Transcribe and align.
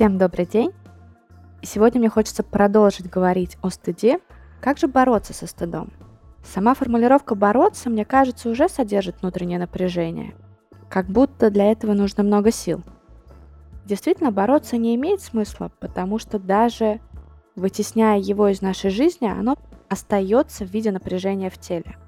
Всем 0.00 0.16
добрый 0.16 0.46
день! 0.46 0.72
Сегодня 1.60 1.98
мне 2.00 2.08
хочется 2.08 2.42
продолжить 2.42 3.10
говорить 3.10 3.58
о 3.60 3.68
стыде. 3.68 4.20
Как 4.62 4.78
же 4.78 4.88
бороться 4.88 5.34
со 5.34 5.46
стыдом? 5.46 5.92
Сама 6.42 6.72
формулировка 6.72 7.34
«бороться», 7.34 7.90
мне 7.90 8.06
кажется, 8.06 8.48
уже 8.48 8.70
содержит 8.70 9.20
внутреннее 9.20 9.58
напряжение. 9.58 10.34
Как 10.88 11.04
будто 11.04 11.50
для 11.50 11.70
этого 11.70 11.92
нужно 11.92 12.22
много 12.22 12.50
сил. 12.50 12.80
Действительно, 13.84 14.32
бороться 14.32 14.78
не 14.78 14.94
имеет 14.94 15.20
смысла, 15.20 15.70
потому 15.80 16.18
что 16.18 16.38
даже 16.38 16.98
вытесняя 17.54 18.18
его 18.18 18.48
из 18.48 18.62
нашей 18.62 18.88
жизни, 18.88 19.28
оно 19.28 19.58
остается 19.90 20.64
в 20.64 20.70
виде 20.70 20.92
напряжения 20.92 21.50
в 21.50 21.58
теле. 21.58 21.98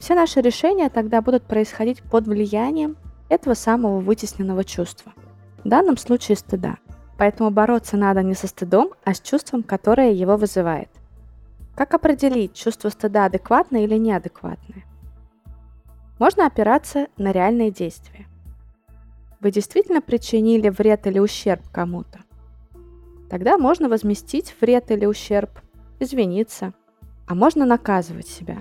Все 0.00 0.16
наши 0.16 0.40
решения 0.40 0.90
тогда 0.90 1.22
будут 1.22 1.44
происходить 1.44 2.02
под 2.02 2.26
влиянием 2.26 2.96
этого 3.28 3.54
самого 3.54 4.00
вытесненного 4.00 4.64
чувства. 4.64 5.12
В 5.62 5.68
данном 5.68 5.96
случае 5.96 6.36
стыда. 6.36 6.78
Поэтому 7.20 7.50
бороться 7.50 7.98
надо 7.98 8.22
не 8.22 8.32
со 8.32 8.46
стыдом, 8.46 8.92
а 9.04 9.12
с 9.12 9.20
чувством, 9.20 9.62
которое 9.62 10.10
его 10.12 10.38
вызывает. 10.38 10.88
Как 11.74 11.92
определить, 11.92 12.54
чувство 12.54 12.88
стыда 12.88 13.26
адекватное 13.26 13.84
или 13.84 13.96
неадекватное? 13.96 14.86
Можно 16.18 16.46
опираться 16.46 17.08
на 17.18 17.30
реальные 17.30 17.72
действия. 17.72 18.26
Вы 19.38 19.50
действительно 19.50 20.00
причинили 20.00 20.70
вред 20.70 21.06
или 21.06 21.18
ущерб 21.18 21.60
кому-то? 21.70 22.20
Тогда 23.28 23.58
можно 23.58 23.90
возместить 23.90 24.56
вред 24.58 24.90
или 24.90 25.04
ущерб, 25.04 25.50
извиниться, 25.98 26.72
а 27.26 27.34
можно 27.34 27.66
наказывать 27.66 28.28
себя. 28.28 28.60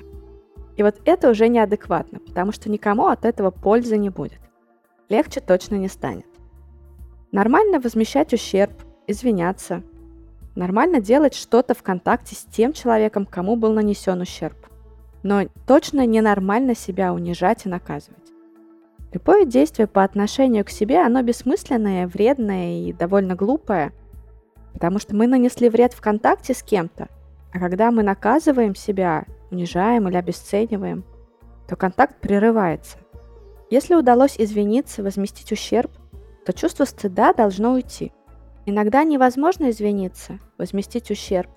И 0.76 0.84
вот 0.84 1.00
это 1.06 1.30
уже 1.30 1.48
неадекватно, 1.48 2.20
потому 2.20 2.52
что 2.52 2.70
никому 2.70 3.08
от 3.08 3.24
этого 3.24 3.52
пользы 3.52 3.96
не 3.96 4.10
будет. 4.10 4.42
Легче 5.08 5.40
точно 5.40 5.76
не 5.76 5.88
станет. 5.88 6.29
Нормально 7.32 7.80
возмещать 7.80 8.34
ущерб, 8.34 8.74
извиняться. 9.06 9.84
Нормально 10.56 11.00
делать 11.00 11.36
что-то 11.36 11.76
в 11.76 11.84
контакте 11.84 12.36
с 12.36 12.40
тем 12.40 12.74
человеком, 12.74 13.28
кому 13.28 13.56
был 13.56 13.72
нанесен 13.72 14.20
ущерб. 14.22 14.58
Но 15.22 15.44
точно 15.68 16.08
ненормально 16.08 16.76
себя 16.76 17.14
унижать 17.14 17.66
и 17.66 17.70
наказывать. 17.70 18.18
Любое 19.14 19.46
действие 19.46 19.88
по 19.88 20.04
отношению 20.04 20.66
к 20.66 20.70
себе, 20.70 21.00
оно 21.02 21.22
бессмысленное, 21.22 22.08
вредное 22.08 22.82
и 22.82 22.94
довольно 22.94 23.36
глупое, 23.36 23.92
потому 24.74 24.98
что 24.98 25.16
мы 25.16 25.28
нанесли 25.28 25.70
вред 25.70 25.94
в 25.94 26.02
контакте 26.02 26.54
с 26.54 26.64
кем-то, 26.64 27.10
а 27.54 27.60
когда 27.60 27.92
мы 27.92 28.04
наказываем 28.04 28.76
себя, 28.76 29.26
унижаем 29.52 30.08
или 30.08 30.18
обесцениваем, 30.18 31.04
то 31.68 31.76
контакт 31.76 32.20
прерывается. 32.22 32.98
Если 33.70 33.94
удалось 33.96 34.36
извиниться, 34.38 35.04
возместить 35.04 35.52
ущерб, 35.52 35.92
то 36.50 36.54
чувство 36.54 36.86
стыда 36.86 37.32
должно 37.32 37.74
уйти. 37.74 38.12
Иногда 38.66 39.04
невозможно 39.04 39.70
извиниться, 39.70 40.40
возместить 40.58 41.12
ущерб, 41.12 41.48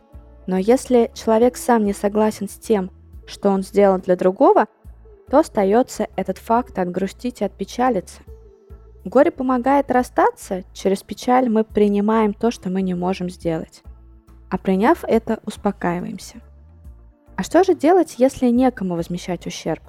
но 0.47 0.59
если 0.59 1.11
человек 1.15 1.57
сам 1.57 1.87
не 1.87 1.95
согласен 1.95 2.47
с 2.47 2.57
тем, 2.57 2.91
что 3.27 3.49
он 3.49 3.63
сделал 3.63 3.99
для 4.01 4.17
другого, 4.17 4.67
то 5.31 5.39
остается 5.39 6.09
этот 6.15 6.37
факт 6.37 6.79
отгрустить 6.79 7.41
и 7.41 7.45
отпечалиться. 7.47 8.21
Горе 9.07 9.31
помогает 9.31 9.91
расстаться, 9.91 10.63
через 10.75 11.03
печаль 11.03 11.49
мы 11.49 11.65
принимаем 11.65 12.35
то, 12.35 12.51
что 12.51 12.69
мы 12.69 12.83
не 12.83 12.93
можем 12.93 13.31
сделать. 13.31 13.83
А 14.51 14.59
приняв 14.59 15.05
это, 15.05 15.41
успокаиваемся. 15.47 16.43
А 17.37 17.43
что 17.45 17.65
же 17.65 17.75
делать, 17.75 18.17
если 18.19 18.49
некому 18.49 18.97
возмещать 18.97 19.47
ущерб? 19.47 19.85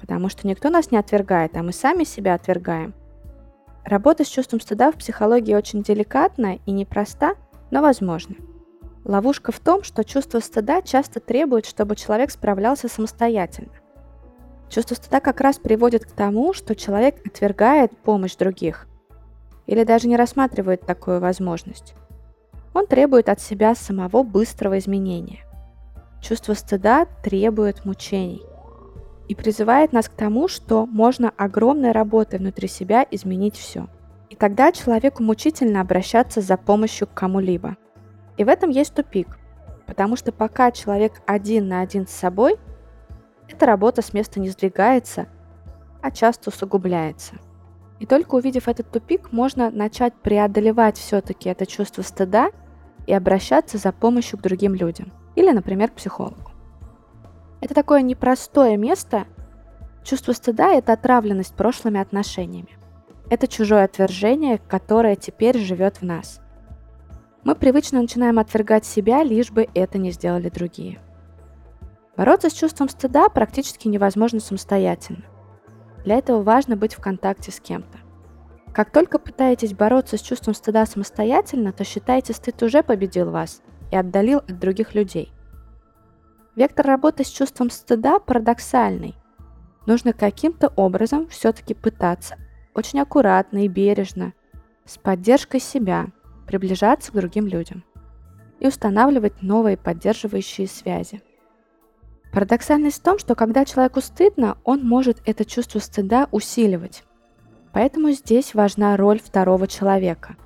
Потому 0.00 0.28
что 0.28 0.46
никто 0.46 0.70
нас 0.70 0.92
не 0.92 0.98
отвергает, 0.98 1.56
а 1.56 1.64
мы 1.64 1.72
сами 1.72 2.04
себя 2.04 2.34
отвергаем– 2.34 2.94
Работа 3.86 4.24
с 4.24 4.28
чувством 4.28 4.60
стыда 4.60 4.90
в 4.90 4.96
психологии 4.96 5.54
очень 5.54 5.84
деликатна 5.84 6.58
и 6.66 6.72
непроста, 6.72 7.36
но 7.70 7.82
возможна. 7.82 8.34
Ловушка 9.04 9.52
в 9.52 9.60
том, 9.60 9.84
что 9.84 10.02
чувство 10.02 10.40
стыда 10.40 10.82
часто 10.82 11.20
требует, 11.20 11.66
чтобы 11.66 11.94
человек 11.94 12.32
справлялся 12.32 12.88
самостоятельно. 12.88 13.70
Чувство 14.68 14.96
стыда 14.96 15.20
как 15.20 15.40
раз 15.40 15.58
приводит 15.58 16.04
к 16.04 16.10
тому, 16.10 16.52
что 16.52 16.74
человек 16.74 17.24
отвергает 17.24 17.96
помощь 17.96 18.34
других 18.34 18.88
или 19.68 19.84
даже 19.84 20.08
не 20.08 20.16
рассматривает 20.16 20.80
такую 20.80 21.20
возможность. 21.20 21.94
Он 22.74 22.88
требует 22.88 23.28
от 23.28 23.40
себя 23.40 23.76
самого 23.76 24.24
быстрого 24.24 24.78
изменения. 24.78 25.44
Чувство 26.20 26.54
стыда 26.54 27.06
требует 27.22 27.84
мучений– 27.84 28.42
и 29.28 29.34
призывает 29.34 29.92
нас 29.92 30.08
к 30.08 30.12
тому, 30.12 30.48
что 30.48 30.86
можно 30.86 31.32
огромной 31.36 31.92
работой 31.92 32.38
внутри 32.38 32.68
себя 32.68 33.06
изменить 33.10 33.56
все. 33.56 33.88
И 34.30 34.36
тогда 34.36 34.72
человеку 34.72 35.22
мучительно 35.22 35.80
обращаться 35.80 36.40
за 36.40 36.56
помощью 36.56 37.06
к 37.06 37.14
кому-либо. 37.14 37.76
И 38.36 38.44
в 38.44 38.48
этом 38.48 38.70
есть 38.70 38.94
тупик, 38.94 39.38
потому 39.86 40.16
что 40.16 40.32
пока 40.32 40.70
человек 40.70 41.22
один 41.26 41.68
на 41.68 41.80
один 41.80 42.06
с 42.06 42.10
собой, 42.10 42.56
эта 43.48 43.66
работа 43.66 44.02
с 44.02 44.12
места 44.12 44.40
не 44.40 44.48
сдвигается, 44.48 45.26
а 46.02 46.10
часто 46.10 46.50
усугубляется. 46.50 47.36
И 47.98 48.06
только 48.06 48.34
увидев 48.34 48.68
этот 48.68 48.90
тупик, 48.90 49.32
можно 49.32 49.70
начать 49.70 50.14
преодолевать 50.14 50.98
все-таки 50.98 51.48
это 51.48 51.64
чувство 51.66 52.02
стыда 52.02 52.50
и 53.06 53.12
обращаться 53.14 53.78
за 53.78 53.92
помощью 53.92 54.38
к 54.38 54.42
другим 54.42 54.74
людям. 54.74 55.12
Или, 55.34 55.50
например, 55.52 55.90
к 55.90 55.94
психологу. 55.94 56.55
Это 57.66 57.74
такое 57.74 58.02
непростое 58.02 58.76
место. 58.76 59.26
Чувство 60.04 60.30
стыда– 60.30 60.72
это 60.74 60.92
отравленность 60.92 61.56
прошлыми 61.56 61.98
отношениями. 61.98 62.78
Это 63.28 63.48
чужое 63.48 63.82
отвержение, 63.82 64.58
которое 64.58 65.16
теперь 65.16 65.58
живет 65.58 65.96
в 65.96 66.02
нас. 66.02 66.40
Мы 67.42 67.56
привычно 67.56 68.00
начинаем 68.00 68.38
отвергать 68.38 68.86
себя, 68.86 69.24
лишь 69.24 69.50
бы 69.50 69.66
это 69.74 69.98
не 69.98 70.12
сделали 70.12 70.48
другие. 70.48 71.00
Бороться 72.16 72.50
с 72.50 72.52
чувством 72.52 72.88
стыда 72.88 73.28
практически 73.30 73.88
невозможно 73.88 74.38
самостоятельно. 74.38 75.24
Для 76.04 76.18
этого 76.18 76.44
важно 76.44 76.76
быть 76.76 76.94
в 76.94 77.00
контакте 77.00 77.50
с 77.50 77.58
кем-то. 77.58 77.98
Как 78.72 78.92
только 78.92 79.18
пытаетесь 79.18 79.74
бороться 79.74 80.18
с 80.18 80.22
чувством 80.22 80.54
стыда 80.54 80.86
самостоятельно, 80.86 81.72
то 81.72 81.82
считайте, 81.82 82.32
стыд 82.32 82.62
уже 82.62 82.84
победил 82.84 83.32
вас 83.32 83.60
и 83.90 83.96
отдалил 83.96 84.38
от 84.38 84.56
других 84.60 84.94
людей. 84.94 85.32
Вектор 86.56 86.86
работы 86.86 87.22
с 87.22 87.28
чувством 87.28 87.68
стыда 87.68 88.18
парадоксальный. 88.18 89.14
Нужно 89.84 90.14
каким-то 90.14 90.72
образом 90.74 91.28
все-таки 91.28 91.74
пытаться 91.74 92.38
очень 92.72 92.98
аккуратно 92.98 93.66
и 93.66 93.68
бережно, 93.68 94.32
с 94.86 94.96
поддержкой 94.96 95.60
себя, 95.60 96.06
приближаться 96.46 97.12
к 97.12 97.14
другим 97.14 97.46
людям 97.46 97.84
и 98.58 98.66
устанавливать 98.66 99.42
новые 99.42 99.76
поддерживающие 99.76 100.66
связи. 100.66 101.22
Парадоксальность 102.32 103.00
в 103.00 103.02
том, 103.02 103.18
что 103.18 103.34
когда 103.34 103.66
человеку 103.66 104.00
стыдно, 104.00 104.56
он 104.64 104.82
может 104.82 105.20
это 105.26 105.44
чувство 105.44 105.78
стыда 105.78 106.26
усиливать. 106.30 107.04
Поэтому 107.74 108.12
здесь 108.12 108.54
важна 108.54 108.96
роль 108.96 109.20
второго 109.20 109.66
человека. 109.66 110.36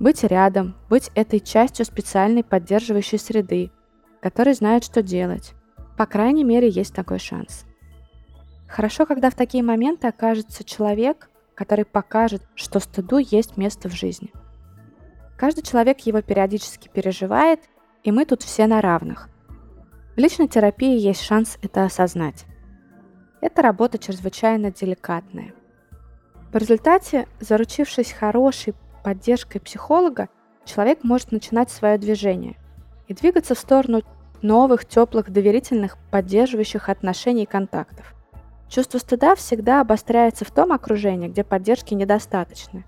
Быть 0.00 0.24
рядом, 0.24 0.76
быть 0.88 1.10
этой 1.14 1.40
частью 1.40 1.84
специальной 1.84 2.42
поддерживающей 2.42 3.18
среды, 3.18 3.70
который 4.22 4.54
знает, 4.54 4.84
что 4.84 5.02
делать. 5.02 5.52
По 5.98 6.06
крайней 6.06 6.44
мере, 6.44 6.68
есть 6.68 6.94
такой 6.94 7.18
шанс. 7.18 7.66
Хорошо, 8.68 9.04
когда 9.04 9.28
в 9.28 9.34
такие 9.34 9.62
моменты 9.64 10.06
окажется 10.06 10.64
человек, 10.64 11.28
который 11.54 11.84
покажет, 11.84 12.42
что 12.54 12.80
стыду 12.80 13.18
есть 13.18 13.56
место 13.56 13.88
в 13.88 13.92
жизни. 13.92 14.32
Каждый 15.36 15.62
человек 15.62 16.00
его 16.00 16.22
периодически 16.22 16.88
переживает, 16.88 17.60
и 18.04 18.12
мы 18.12 18.24
тут 18.24 18.42
все 18.42 18.66
на 18.66 18.80
равных. 18.80 19.28
В 20.14 20.18
личной 20.18 20.48
терапии 20.48 20.98
есть 20.98 21.20
шанс 21.22 21.58
это 21.60 21.84
осознать. 21.84 22.46
Эта 23.40 23.60
работа 23.60 23.98
чрезвычайно 23.98 24.70
деликатная. 24.70 25.52
В 26.52 26.56
результате, 26.56 27.26
заручившись 27.40 28.12
хорошей 28.12 28.74
поддержкой 29.02 29.58
психолога, 29.58 30.28
человек 30.64 31.02
может 31.02 31.32
начинать 31.32 31.70
свое 31.70 31.98
движение 31.98 32.56
и 33.08 33.14
двигаться 33.14 33.54
в 33.54 33.58
сторону 33.58 34.02
новых, 34.42 34.84
теплых, 34.84 35.30
доверительных, 35.30 35.96
поддерживающих 36.10 36.88
отношений 36.88 37.44
и 37.44 37.46
контактов. 37.46 38.14
Чувство 38.68 38.98
стыда 38.98 39.34
всегда 39.34 39.80
обостряется 39.80 40.44
в 40.44 40.50
том 40.50 40.72
окружении, 40.72 41.28
где 41.28 41.44
поддержки 41.44 41.94
недостаточно. 41.94 42.84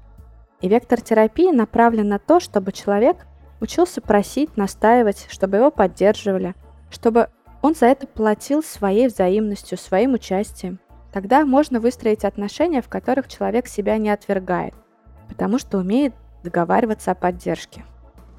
И 0.61 0.69
вектор 0.69 1.01
терапии 1.01 1.53
направлен 1.53 2.09
на 2.09 2.19
то, 2.19 2.41
чтобы 2.41 2.73
человек 2.73 3.27
учился 3.61 4.01
просить, 4.01 4.57
настаивать, 4.57 5.27
чтобы 5.29 5.59
его 5.59 5.71
поддерживали, 5.71 6.55
чтобы 6.91 7.29
он 7.61 7.75
за 7.75 7.87
это 7.87 8.07
платил 8.07 8.63
своей 8.63 9.09
взаимностью, 9.09 9.79
своим 9.79 10.15
участием. 10.15 10.81
Тогда 11.13 11.45
можно 11.45 11.81
выстроить 11.81 12.25
отношения, 12.25 12.83
в 12.83 12.89
которых 12.89 13.29
человек 13.29 13.67
себя 13.69 13.99
не 13.99 14.11
отвергает, 14.11 14.75
потому 15.29 15.59
что 15.59 15.79
умеет 15.79 16.15
договариваться 16.43 17.13
о 17.13 17.15
поддержке. 17.15 17.85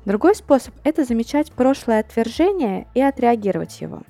Другой 0.05 0.35
способ– 0.35 0.75
это 0.83 1.03
замечать 1.03 1.51
прошлое 1.51 1.99
отвержение 1.99 2.87
и 2.93 3.01
отреагировать 3.01 3.81
его. 3.81 4.03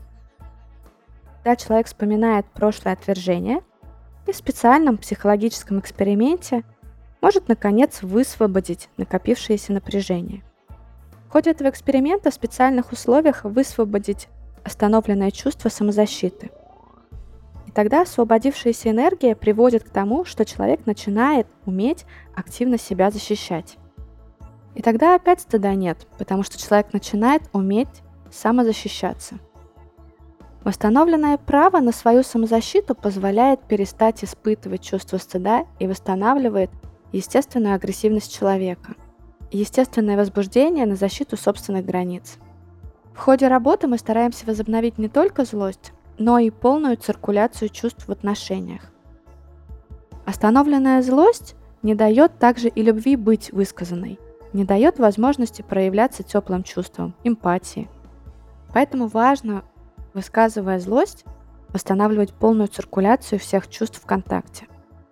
Когда 1.38 1.56
человек 1.56 1.88
вспоминает 1.88 2.46
прошлое 2.48 2.94
отвержение, 2.94 3.62
и 4.28 4.34
в 4.34 4.36
специальном 4.36 4.98
психологическом 4.98 5.80
эксперименте 5.80 6.64
может 7.22 7.48
наконец 7.48 8.02
высвободить 8.02 8.90
накопившееся 8.98 9.72
напряжение. 9.72 10.44
В 11.28 11.32
ходе 11.32 11.52
этого 11.52 11.70
эксперимента 11.70 12.30
в 12.30 12.34
специальных 12.34 12.92
условиях 12.92 13.46
высвободить 13.46 14.28
остановленное 14.64 15.32
чувство 15.32 15.70
самозащиты. 15.70 16.52
И 17.68 17.72
тогда 17.72 18.02
освободившаяся 18.02 18.90
энергия 18.90 19.36
приводит 19.36 19.84
к 19.84 19.90
тому, 19.90 20.26
что 20.26 20.44
человек 20.44 20.86
начинает 20.86 21.48
уметь 21.66 22.06
активно 22.36 22.78
себя 22.78 23.12
защищать. 23.12 23.78
И 24.76 24.82
тогда 24.82 25.16
опять 25.16 25.42
стыда 25.42 25.74
нет, 25.74 26.06
потому 26.18 26.44
что 26.44 26.62
человек 26.62 26.94
начинает 26.94 27.42
уметь 27.54 27.88
самозащищаться. 28.30 29.40
Восстановленное 30.64 31.38
право 31.38 31.80
на 31.80 31.92
свою 31.92 32.24
самозащиту 32.24 32.96
позволяет 32.96 33.62
перестать 33.62 34.24
испытывать 34.24 34.82
чувство 34.82 35.18
стыда 35.18 35.66
и 35.80 35.88
восстанавливает 35.88 36.72
естественную 37.12 37.76
агрессивность 37.76 38.34
человека, 38.34 38.96
естественное 39.52 40.18
возбуждение 40.18 40.86
на 40.86 40.96
защиту 40.96 41.38
собственных 41.38 41.86
границ. 41.86 42.38
В 43.14 43.20
ходе 43.20 43.48
работы 43.48 43.88
мы 43.88 43.98
стараемся 43.98 44.46
возобновить 44.46 44.98
не 44.98 45.08
только 45.08 45.46
злость, 45.46 45.94
но 46.18 46.40
и 46.40 46.50
полную 46.50 46.98
циркуляцию 46.98 47.70
чувств 47.70 48.08
в 48.08 48.12
отношениях. 48.12 48.92
Остановленная 50.26 51.02
злость 51.02 51.56
не 51.84 51.94
дает 51.94 52.40
также 52.40 52.68
и 52.68 52.82
любви 52.82 53.16
быть 53.16 53.52
высказанной, 53.54 54.20
не 54.56 54.66
дает 54.66 54.98
возможности 54.98 55.62
проявляться 55.62 56.24
теплым 56.24 56.64
чувством, 56.64 57.14
эмпатии. 57.24 57.88
Поэтому 58.74 59.08
важно, 59.08 59.64
высказывая 60.14 60.80
злость, 60.80 61.26
восстанавливать 61.70 62.34
полную 62.34 62.68
циркуляцию 62.68 63.38
всех 63.40 63.68
чувств 63.68 64.02
в 64.02 64.06
контакте, 64.06 64.68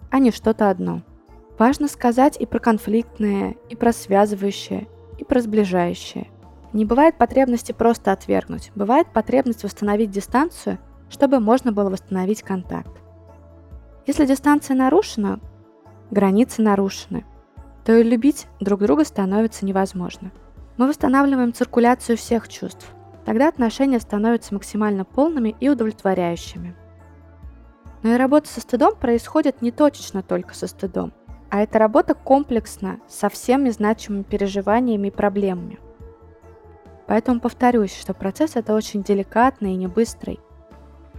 а 0.09 0.19
не 0.19 0.31
что-то 0.31 0.69
одно– 0.69 1.01
Важно 1.57 1.87
сказать 1.87 2.35
и 2.39 2.47
про 2.47 2.59
конфликтное, 2.59 3.55
и 3.69 3.75
про 3.75 3.93
связывающее, 3.93 4.87
и 5.19 5.23
про 5.23 5.39
сближающее. 5.39 6.27
Не 6.73 6.83
бывает 6.83 7.17
потребности 7.17 7.71
просто 7.71 8.11
отвергнуть, 8.11 8.71
бывает 8.73 9.07
потребность 9.13 9.63
восстановить 9.63 10.09
дистанцию, 10.09 10.79
чтобы 11.09 11.39
можно 11.39 11.71
было 11.71 11.91
восстановить 11.91 12.41
контакт. 12.41 12.91
Если 14.07 14.25
дистанция 14.25 14.75
нарушена, 14.75 15.39
границы 16.09 16.63
нарушены, 16.63 17.23
то 17.85 17.95
и 17.95 18.03
любить 18.03 18.47
друг 18.59 18.81
друга 18.81 19.03
становится 19.05 19.65
невозможно. 19.65 20.31
Мы 20.77 20.87
восстанавливаем 20.87 21.53
циркуляцию 21.53 22.17
всех 22.17 22.47
чувств. 22.47 22.87
Тогда 23.25 23.47
отношения 23.47 23.99
становятся 23.99 24.53
максимально 24.53 25.05
полными 25.05 25.55
и 25.59 25.69
удовлетворяющими. 25.69 26.75
Но 28.01 28.13
и 28.13 28.17
работа 28.17 28.49
со 28.49 28.61
стыдом 28.61 28.95
происходит 28.95 29.61
не 29.61 29.71
точечно 29.71 30.23
только 30.23 30.55
со 30.55 30.67
стыдом– 30.67 31.13
а 31.53 31.61
эта 31.61 31.77
работа 31.77 32.15
комплексна 32.15 32.99
со 33.07 33.29
всеми 33.29 33.69
значимыми 33.69 34.23
переживаниями 34.23 35.09
и 35.09 35.11
проблемами. 35.11 35.77
Поэтому 37.05 37.39
повторюсь, 37.39 37.95
что 37.95 38.15
процесс 38.15 38.55
это 38.55 38.73
очень 38.73 39.03
деликатный 39.03 39.73
и 39.73 39.77
не 39.77 39.85
быстрый. 39.85 40.39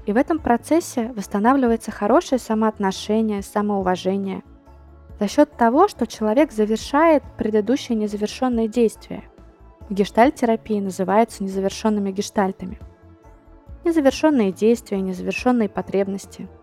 И 0.07 0.13
в 0.13 0.17
этом 0.17 0.41
процессе 0.41 1.13
восстанавливается 1.13 1.93
хорошее 1.93 2.41
самоотношение, 2.41 3.43
самоуважение 3.43 4.43
за 5.19 5.29
счет 5.29 5.57
того, 5.57 5.89
что 5.89 6.07
человек 6.07 6.53
завершает 6.53 7.23
предыдущие 7.39 7.97
незавершенные 7.97 8.69
действия. 8.69 9.25
В 9.89 9.95
гештальт-терапии 9.95 10.81
называются 10.81 11.45
незавершенными 11.45 12.11
гештальтами. 12.11 12.79
Незавершенные 13.85 14.53
действия, 14.53 15.01
незавершенные 15.01 15.69
потребности– 15.69 16.49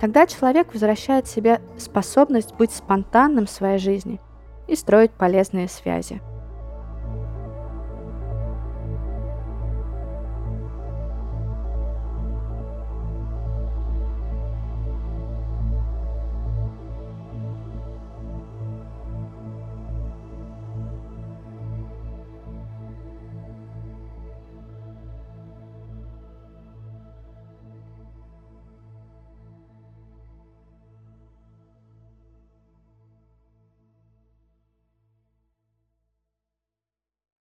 Тогда 0.00 0.26
человек 0.26 0.72
возвращает 0.72 1.26
себе 1.26 1.60
способность 1.76 2.54
быть 2.54 2.70
спонтанным 2.70 3.46
в 3.46 3.50
своей 3.50 3.78
жизни 3.78 4.20
и 4.68 4.76
строить 4.76 5.10
полезные 5.10 5.68
связи. 5.68 6.20